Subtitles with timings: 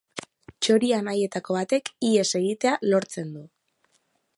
[0.67, 3.49] Txori Anaietako batek ihes egitea lortzen du.